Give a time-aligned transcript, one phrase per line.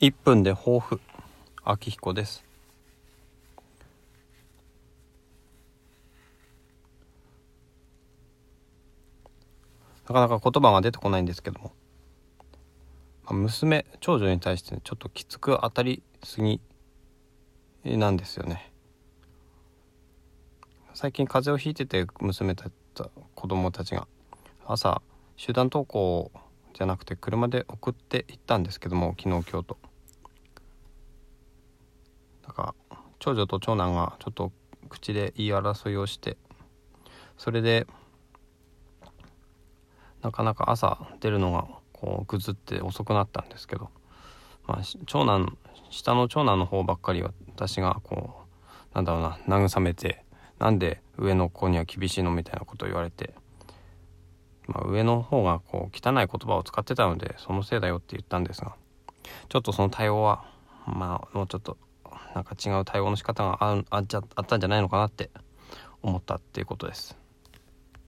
[0.00, 1.00] 1分で抱負
[1.64, 2.44] 秋彦です。
[10.06, 11.72] なかなか言葉が出てこないんですけども、
[13.24, 16.60] まあ、娘長女に対してちょっときつく当たりすぎ
[17.84, 18.72] なんですよね。
[20.94, 22.72] 最近風邪をひいてて娘たち
[23.34, 24.06] 子供たちが
[24.64, 25.02] 朝
[25.36, 26.30] 集団登校
[26.74, 29.78] じゃなくて車で送って行ったんですけども昨日今日と
[32.46, 32.98] だから
[33.28, 34.52] 長女と長男がちょっと
[34.88, 36.38] 口で言い争いをして
[37.36, 37.86] それで
[40.22, 43.90] なかなか朝出るのがこうぐずって遅くなったんですけど、
[44.66, 45.58] まあ、長男
[45.90, 48.46] 下の長男の方ばっかり私がこ
[48.92, 50.24] うなんだろうな慰めて
[50.58, 53.34] なんで上の子には厳しいのみたいなことを言われて、
[54.66, 58.74] まあ、上の方がこう汚い言葉を使ってたのでそのせいだよって言ったんですが
[59.50, 60.46] ちょっとその対応は
[60.86, 61.76] まあもうちょっと
[62.34, 65.30] なんか違う対応の仕方がああっちゃあったんじゃないのかなって
[66.02, 67.16] 思ったっていうことです。